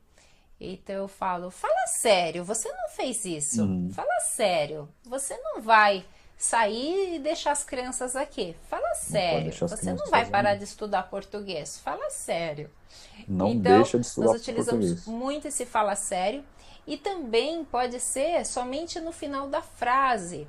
[0.61, 3.64] Então eu falo, fala sério, você não fez isso.
[3.64, 3.90] Uhum.
[3.92, 8.54] Fala sério, você não vai sair e deixar as crianças aqui.
[8.70, 11.81] Fala sério, as você não vai parar de estudar português.
[11.81, 12.70] Fala sério.
[13.26, 15.07] Não então, deixa de estudar nós utilizamos português.
[15.09, 16.44] muito esse fala sério
[16.87, 20.46] e também pode ser somente no final da frase.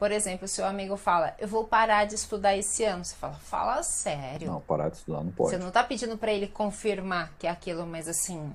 [0.00, 3.04] Por exemplo, seu amigo fala, eu vou parar de estudar esse ano.
[3.04, 4.50] Você fala, fala sério.
[4.50, 5.50] Não, parar de estudar não pode.
[5.50, 8.50] Você não tá pedindo para ele confirmar que é aquilo, mas assim,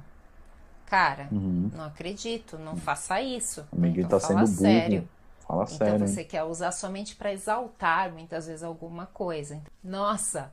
[0.88, 1.70] cara, Uhum.
[1.72, 3.62] não acredito, não faça isso.
[3.72, 4.72] O amiguinho Então, tá fala sendo burro.
[4.74, 5.10] sério.
[5.48, 6.28] Fala Então sério, você hein?
[6.28, 9.62] quer usar somente para exaltar muitas vezes alguma coisa.
[9.84, 10.52] Nossa,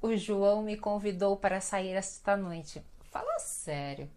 [0.00, 2.82] o João me convidou para sair esta noite.
[3.12, 4.10] Fala sério.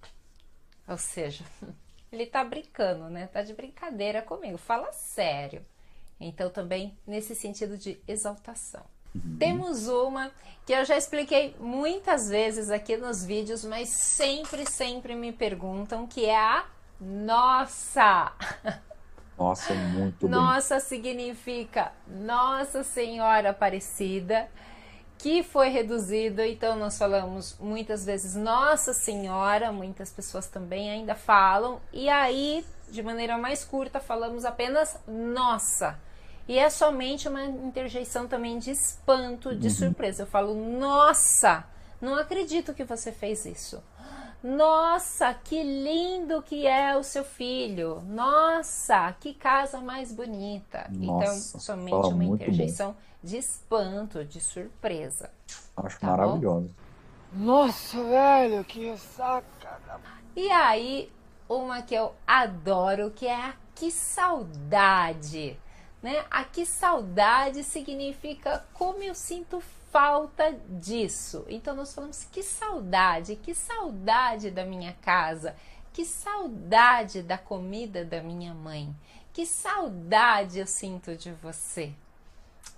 [0.87, 1.43] Ou seja,
[2.11, 3.27] ele tá brincando, né?
[3.27, 4.57] Tá de brincadeira comigo.
[4.57, 5.63] Fala sério.
[6.19, 8.83] Então também nesse sentido de exaltação.
[9.39, 10.29] Temos uma
[10.65, 16.25] que eu já expliquei muitas vezes aqui nos vídeos, mas sempre, sempre me perguntam, que
[16.25, 16.65] é a
[16.99, 18.33] nossa.
[19.37, 20.29] Nossa, muito bem.
[20.29, 24.49] Nossa significa Nossa Senhora Aparecida,
[25.17, 31.81] que foi reduzida, então nós falamos muitas vezes Nossa Senhora, muitas pessoas também ainda falam,
[31.91, 35.99] e aí, de maneira mais curta, falamos apenas Nossa.
[36.47, 40.23] E é somente uma interjeição também de espanto, de surpresa.
[40.23, 41.65] Eu falo, nossa,
[41.99, 43.81] não acredito que você fez isso.
[44.43, 48.03] Nossa, que lindo que é o seu filho.
[48.05, 50.87] Nossa, que casa mais bonita.
[50.91, 55.31] Nossa, então, somente uma interjeição de espanto, de surpresa.
[55.75, 56.17] Acho Tá bom?
[56.17, 56.69] maravilhosa.
[57.33, 59.79] Nossa, velho, que ressaca.
[60.35, 61.11] E aí,
[61.49, 65.59] uma que eu adoro, que é a que saudade.
[66.05, 66.23] Né?
[66.29, 69.59] A que saudade significa como eu sinto
[69.91, 71.43] falta disso.
[71.49, 75.55] Então nós falamos que saudade, que saudade da minha casa,
[75.91, 78.95] que saudade da comida da minha mãe,
[79.33, 81.91] que saudade eu sinto de você.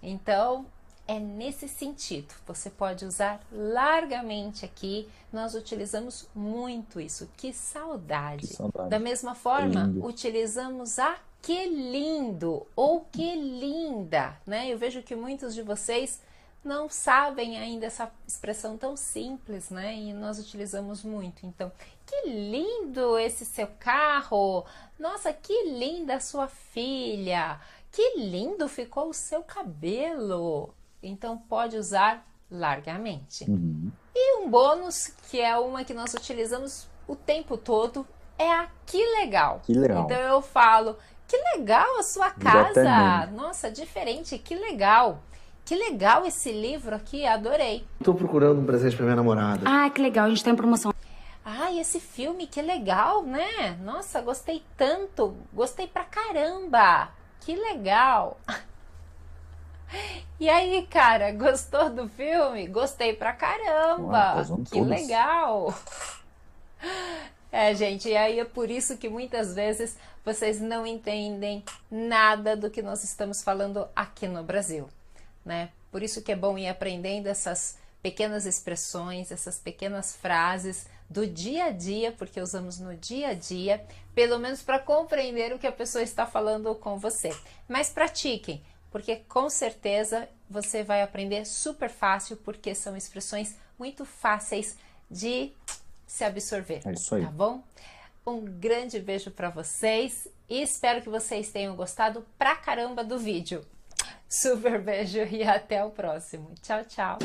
[0.01, 0.65] Então,
[1.05, 2.33] é nesse sentido.
[2.45, 5.09] Você pode usar largamente aqui.
[5.33, 7.29] Nós utilizamos muito isso.
[7.35, 8.47] Que saudade.
[8.47, 8.89] Que saudade.
[8.89, 14.67] Da mesma forma, utilizamos a que lindo ou que linda, né?
[14.67, 16.21] Eu vejo que muitos de vocês
[16.61, 19.95] não sabem ainda essa expressão tão simples, né?
[19.95, 21.45] E nós utilizamos muito.
[21.45, 21.71] Então,
[22.05, 24.65] que lindo esse seu carro!
[24.99, 27.61] Nossa, que linda a sua filha!
[27.93, 30.73] Que lindo ficou o seu cabelo!
[31.01, 33.49] Então, pode usar largamente.
[33.49, 33.89] Uhum.
[34.13, 38.05] E um bônus, que é uma que nós utilizamos o tempo todo,
[38.37, 39.61] é a que legal.
[39.65, 40.03] Que legal.
[40.03, 43.27] Então eu falo, que legal a sua casa.
[43.33, 45.19] Nossa, diferente, que legal.
[45.65, 47.85] Que legal esse livro aqui, adorei.
[48.03, 49.61] Tô procurando um presente pra minha namorada.
[49.65, 50.93] Ah, que legal, a gente tá em promoção.
[51.43, 53.77] Ai, esse filme, que legal, né?
[53.81, 55.35] Nossa, gostei tanto.
[55.53, 57.09] Gostei pra caramba.
[57.41, 58.37] Que legal.
[60.39, 62.67] E aí, cara, gostou do filme?
[62.67, 64.35] Gostei pra caramba.
[64.35, 64.87] tá que todas.
[64.87, 65.73] legal.
[67.59, 72.69] É, gente, e aí é por isso que muitas vezes vocês não entendem nada do
[72.69, 74.87] que nós estamos falando aqui no Brasil,
[75.43, 75.71] né?
[75.91, 81.63] Por isso que é bom ir aprendendo essas pequenas expressões, essas pequenas frases do dia
[81.63, 85.71] a dia, porque usamos no dia a dia, pelo menos para compreender o que a
[85.71, 87.35] pessoa está falando com você.
[87.67, 94.77] Mas pratiquem, porque com certeza você vai aprender super fácil, porque são expressões muito fáceis
[95.09, 95.51] de
[96.07, 96.81] se absorver.
[96.85, 97.23] É isso aí.
[97.23, 97.61] Tá bom?
[98.25, 103.63] Um grande beijo para vocês e espero que vocês tenham gostado pra caramba do vídeo.
[104.27, 106.53] Super beijo e até o próximo.
[106.61, 107.17] Tchau, tchau.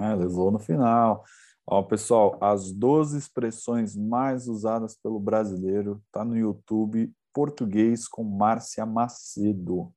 [0.00, 1.24] Ah, levou no final.
[1.66, 8.84] Ó, pessoal, as 12 expressões mais usadas pelo brasileiro tá no YouTube Português com Márcia
[8.84, 9.92] Macedo.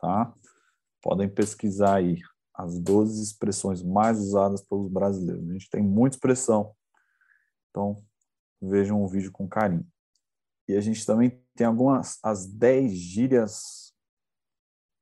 [0.00, 0.32] Tá?
[1.02, 2.18] Podem pesquisar aí
[2.54, 5.48] as 12 expressões mais usadas pelos brasileiros.
[5.48, 6.74] A gente tem muita expressão.
[7.70, 8.04] Então,
[8.60, 9.86] vejam o vídeo com carinho.
[10.68, 13.90] E a gente também tem algumas as 10 gírias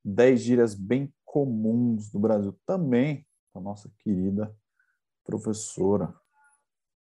[0.04, 4.54] 10 gírias bem comuns do Brasil também a nossa querida
[5.24, 6.14] professora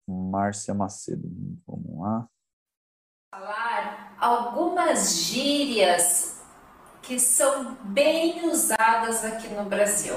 [0.08, 1.30] Márcia Macedo.
[1.66, 2.28] Vamos lá.
[3.34, 6.42] Falar algumas gírias
[7.02, 10.16] que são bem usadas aqui no Brasil.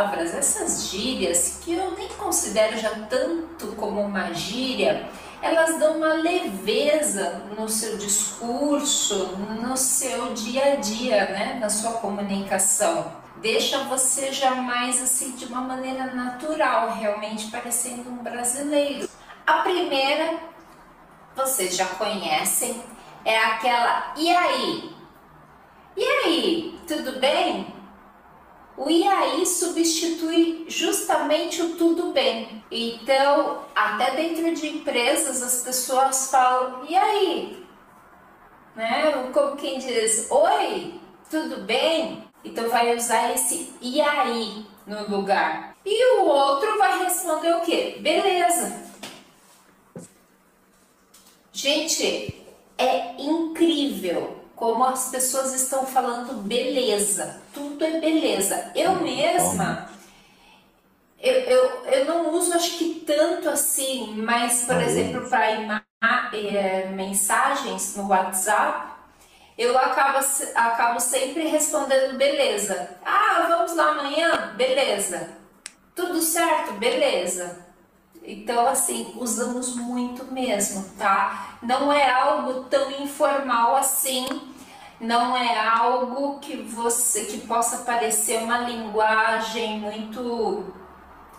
[0.00, 5.06] Palavras, essas gírias, que eu nem considero já tanto como uma gíria,
[5.42, 11.58] elas dão uma leveza no seu discurso, no seu dia a dia, né?
[11.60, 13.12] na sua comunicação.
[13.36, 19.08] Deixa você jamais assim de uma maneira natural, realmente parecendo um brasileiro.
[19.46, 20.38] A primeira,
[21.34, 22.82] vocês já conhecem,
[23.24, 24.94] é aquela e aí?
[25.96, 27.69] E aí, tudo bem?
[28.80, 32.64] O aí substitui justamente o tudo bem.
[32.70, 37.62] Então, até dentro de empresas as pessoas falam e aí?
[38.74, 39.30] Né?
[39.34, 40.94] Como quem diz, oi,
[41.30, 42.24] tudo bem?
[42.42, 45.76] Então vai usar esse e aí no lugar.
[45.84, 47.98] E o outro vai responder o quê?
[48.00, 48.82] Beleza.
[51.52, 52.34] Gente,
[52.78, 57.40] é incrível como as pessoas estão falando beleza.
[57.54, 58.70] Tudo é beleza.
[58.74, 59.90] Eu mesma,
[61.18, 65.82] eu, eu, eu não uso acho que tanto assim, mas, por exemplo, para
[66.34, 68.92] é, mensagens no WhatsApp,
[69.56, 70.18] eu acabo,
[70.54, 72.96] acabo sempre respondendo beleza.
[73.02, 74.54] Ah, vamos lá amanhã?
[74.56, 75.30] Beleza.
[75.94, 76.74] Tudo certo?
[76.74, 77.69] Beleza.
[78.32, 81.56] Então, assim, usamos muito mesmo, tá?
[81.62, 84.26] Não é algo tão informal assim,
[85.00, 90.64] não é algo que você que possa parecer uma linguagem muito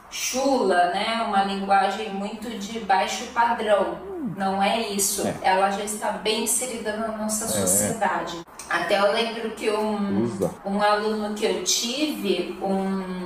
[0.09, 1.23] chula, né?
[1.27, 3.99] Uma linguagem muito de baixo padrão.
[4.35, 5.25] Não é isso.
[5.27, 5.35] É.
[5.41, 7.47] Ela já está bem inserida na nossa É.
[7.47, 8.41] sociedade.
[8.69, 10.51] Até eu lembro que um, Usa.
[10.65, 13.23] um aluno que eu tive, um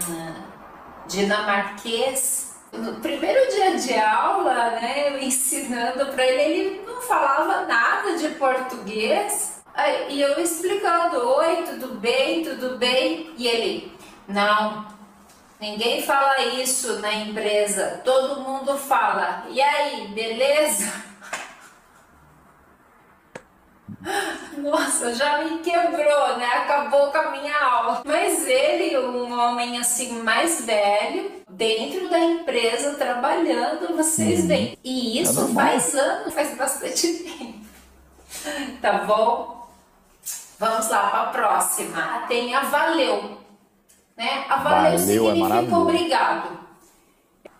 [1.07, 2.44] dinamarquês,
[2.77, 8.29] no primeiro dia de aula, né, eu ensinando para ele, ele não falava nada de
[8.29, 9.61] português.
[10.09, 13.33] E eu explicando, oi, tudo bem, tudo bem?
[13.37, 13.91] E ele,
[14.27, 14.87] não,
[15.59, 21.14] ninguém fala isso na empresa, todo mundo fala, e aí, beleza?
[24.57, 26.45] Nossa, já me quebrou, né?
[26.45, 28.01] Acabou com a minha aula.
[28.05, 34.47] Mas ele, um homem assim mais velho, dentro da empresa, trabalhando, vocês Uhum.
[34.47, 34.77] veem.
[34.83, 35.65] E isso É normal.
[35.65, 37.65] faz anos, faz bastante tempo.
[38.81, 39.67] Tá bom?
[40.59, 42.23] Vamos lá para a próxima.
[42.27, 43.37] Tem a valeu.
[44.15, 44.45] Né?
[44.49, 45.81] A valeu, Valeu é significa maravilhoso.
[45.81, 46.59] obrigado.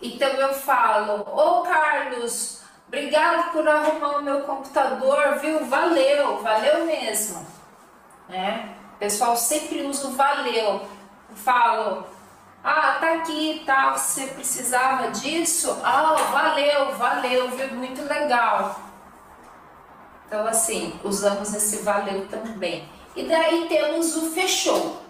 [0.01, 5.65] Então eu falo, ô Carlos, obrigado por arrumar o meu computador, viu?
[5.65, 7.45] Valeu, valeu mesmo.
[8.29, 8.75] Né?
[8.95, 10.81] O pessoal sempre usa o valeu.
[11.29, 12.05] Eu falo,
[12.63, 15.79] ah, tá aqui, tá, você precisava disso?
[15.83, 17.75] Ah, valeu, valeu, viu?
[17.75, 18.79] Muito legal.
[20.27, 22.89] Então, assim, usamos esse valeu também.
[23.15, 25.04] E daí temos o fechou.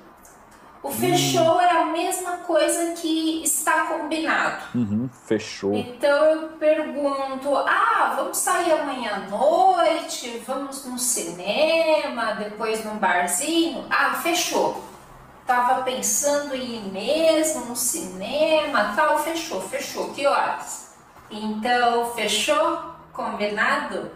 [0.86, 4.66] O fechou é a mesma coisa que está combinado.
[4.76, 5.74] Uhum, fechou.
[5.74, 10.44] Então eu pergunto: ah, vamos sair amanhã à noite?
[10.46, 12.34] Vamos no cinema?
[12.34, 13.84] Depois num barzinho?
[13.90, 14.84] Ah, fechou.
[15.48, 20.14] Tava pensando em ir mesmo no cinema, tal, fechou, fechou.
[20.14, 20.94] Que horas?
[21.32, 22.84] Então, fechou?
[23.12, 24.12] Combinado?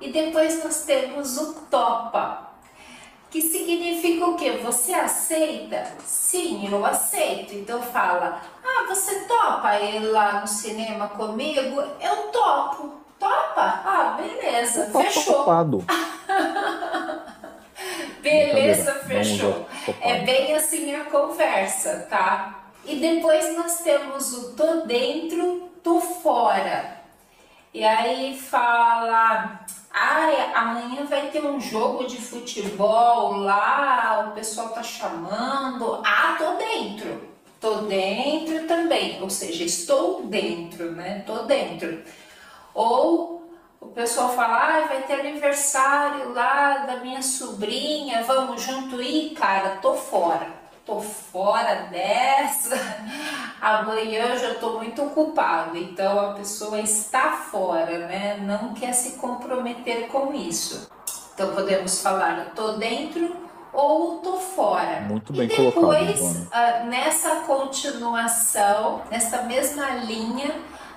[0.00, 2.45] E depois nós temos o topa,
[3.30, 4.52] que significa o quê?
[4.64, 5.84] Você aceita?
[6.04, 7.54] Sim, eu aceito.
[7.54, 11.80] Então fala: Ah, você topa ir lá no cinema comigo?
[12.00, 12.94] Eu topo.
[13.18, 13.62] Topa?
[13.84, 15.34] Ah, beleza, Tá fechou.
[15.36, 15.84] ocupado.
[18.20, 19.52] Beleza, fechou.
[19.84, 19.98] topado.
[20.00, 22.64] É bem assim a conversa, tá?
[22.84, 26.96] E depois nós temos o tô dentro, tô fora.
[27.72, 29.60] E aí fala,
[29.98, 36.02] ai, amanhã vai ter um jogo de futebol lá, o pessoal tá chamando.
[36.04, 37.34] Ah, tô dentro.
[37.58, 41.24] Tô dentro também, ou seja, estou dentro, né?
[41.26, 42.02] Tô dentro.
[42.74, 49.30] Ou o pessoal fala, ah, vai ter aniversário lá da minha sobrinha, vamos junto ir?
[49.30, 50.65] Cara, tô fora.
[50.86, 52.76] Tô fora dessa.
[53.60, 55.76] Amanhã eu já tô muito ocupado.
[55.76, 58.36] Então a pessoa está fora, né?
[58.40, 60.88] Não quer se comprometer com isso.
[61.34, 63.34] Então podemos falar, tô dentro
[63.72, 65.00] ou tô fora.
[65.02, 65.74] Muito bem e colocado,
[66.06, 66.48] depois, Ivone.
[66.52, 70.54] ah, nessa continuação, nessa mesma linha,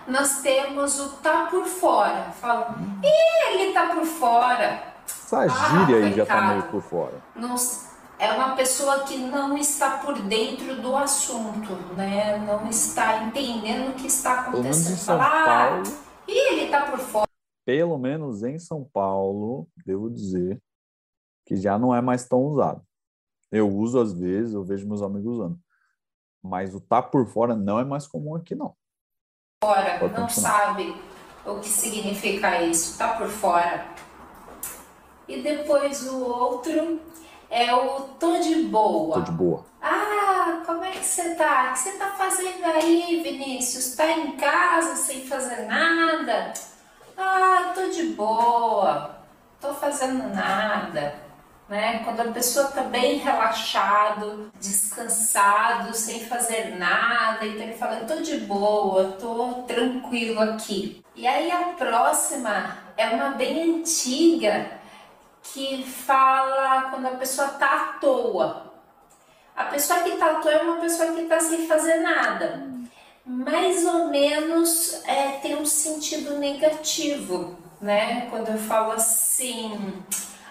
[0.08, 2.28] nós temos o tá por fora.
[2.40, 4.84] Fala, "Ih, ele tá por fora.
[5.06, 7.14] Essa gíria aí já tá meio por fora.
[7.36, 7.89] Não s-
[8.20, 12.38] é uma pessoa que não está por dentro do assunto, né?
[12.40, 14.98] Não está entendendo o que está acontecendo.
[14.98, 15.84] São Fala, ah, Paulo,
[16.28, 17.28] ih, ele tá por fora.
[17.66, 20.62] pelo menos em São Paulo, devo dizer
[21.46, 22.82] que já não é mais tão usado.
[23.52, 25.60] Eu uso às vezes, eu vejo meus amigos usando.
[26.44, 28.76] Mas o tá por fora não é mais comum aqui, não.
[29.64, 30.52] fora, Pode não continuar.
[30.52, 30.96] sabe
[31.46, 33.86] o que significa isso, tá por fora.
[35.28, 37.00] E depois o outro
[37.50, 39.16] é o tô de boa.
[39.16, 39.66] Tô de boa.
[39.82, 41.70] Ah, como é que você tá?
[41.70, 43.96] O que você tá fazendo aí, Vinícius?
[43.96, 46.54] Tá em casa sem fazer nada?
[47.18, 49.18] Ah, tô de boa,
[49.60, 51.16] tô fazendo nada.
[51.68, 52.02] Né?
[52.04, 58.38] Quando a pessoa tá bem relaxado, descansado, sem fazer nada, então ele fala, tô de
[58.40, 61.04] boa, tô tranquilo aqui.
[61.16, 64.79] E aí a próxima é uma bem antiga
[65.44, 68.72] que fala quando a pessoa tá à toa.
[69.56, 72.68] A pessoa que tá à toa é uma pessoa que tá sem fazer nada.
[73.26, 78.28] Mais ou menos é, tem um sentido negativo, né?
[78.30, 80.04] Quando eu falo assim,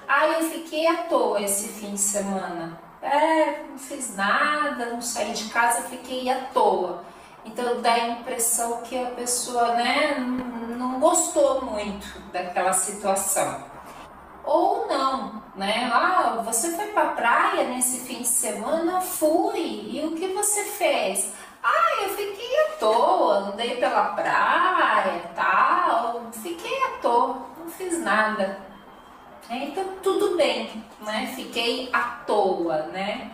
[0.06, 2.78] ah, eu fiquei à toa esse fim de semana.
[3.00, 7.04] É, não fiz nada, não saí de casa, fiquei à toa.
[7.44, 13.77] Então dá a impressão que a pessoa, né, não gostou muito daquela situação
[14.48, 15.90] ou não, né?
[15.92, 19.00] Ah, você foi pra praia nesse fim de semana?
[19.00, 19.88] Fui.
[19.92, 21.32] E o que você fez?
[21.62, 28.58] Ah, eu fiquei à toa, andei pela praia, tal, fiquei à toa, não fiz nada.
[29.50, 31.32] É, Então tudo bem, né?
[31.34, 33.32] Fiquei à toa, né?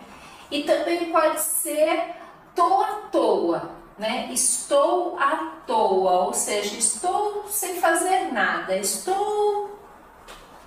[0.51, 2.15] E também pode ser
[2.55, 3.69] tô à toa.
[3.97, 4.27] né?
[4.31, 9.74] Estou à toa, ou seja, estou sem fazer nada, estou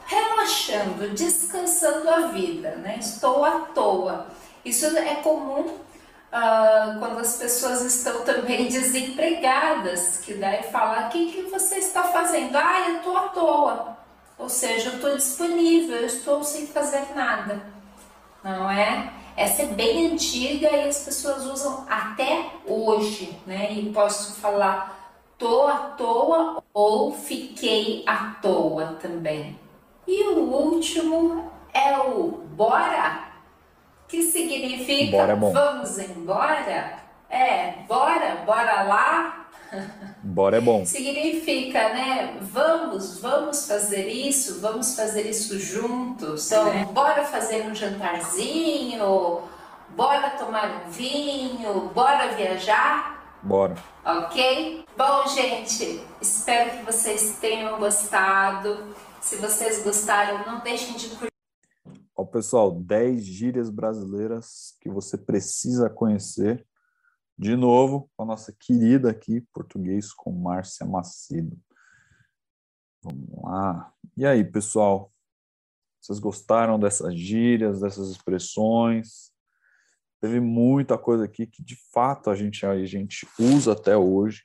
[0.08, 2.96] relaxando, descansando a vida, né?
[2.98, 4.26] Estou à toa.
[4.64, 11.30] Isso é comum uh, quando as pessoas estão também desempregadas, que daí fala, o que,
[11.30, 12.56] que você está fazendo?
[12.56, 13.98] Ah, eu estou à toa.
[14.38, 17.60] Ou seja, eu estou disponível, eu estou sem fazer nada.
[18.42, 19.12] Não é?
[19.36, 23.72] Essa é bem antiga e as pessoas usam até hoje, né?
[23.72, 24.96] E posso falar
[25.36, 29.67] tô à toa ou fiquei à toa também.
[30.08, 33.28] E o último é o bora,
[34.08, 35.52] que significa Bora é bom.
[35.52, 36.98] vamos embora.
[37.28, 39.48] É, bora, bora lá.
[40.22, 40.86] Bora é bom.
[40.86, 42.38] Significa, né?
[42.40, 46.50] Vamos, vamos fazer isso, vamos fazer isso juntos.
[46.50, 49.42] Então, bora fazer um jantarzinho,
[49.90, 53.76] bora tomar um vinho, bora viajar, Bora.
[54.06, 54.86] ok?
[54.96, 58.96] Bom, gente, espero que vocês tenham gostado.
[59.20, 61.32] Se vocês gostaram, não deixem de curtir.
[62.16, 66.66] Ó, pessoal, 10 gírias brasileiras que você precisa conhecer.
[67.36, 71.56] De novo, com a nossa querida aqui, português com Márcia Macedo.
[73.02, 73.92] Vamos lá.
[74.16, 75.12] E aí, pessoal?
[76.00, 79.32] Vocês gostaram dessas gírias, dessas expressões?
[80.20, 84.44] Teve muita coisa aqui que, de fato, a gente, a gente usa até hoje.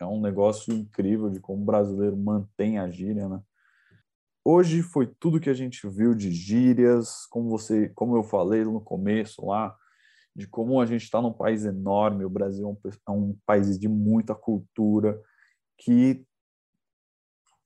[0.00, 3.42] É um negócio incrível de como o brasileiro mantém a gíria, né?
[4.50, 8.80] Hoje foi tudo que a gente viu de gírias, como você, como eu falei no
[8.80, 9.76] começo lá,
[10.34, 13.78] de como a gente está num país enorme, o Brasil é um, é um país
[13.78, 15.20] de muita cultura,
[15.76, 16.24] que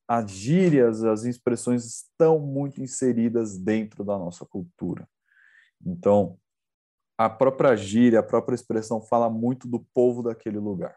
[0.09, 5.09] as gírias, as expressões estão muito inseridas dentro da nossa cultura.
[5.87, 6.37] Então,
[7.17, 10.97] a própria gíria, a própria expressão fala muito do povo daquele lugar.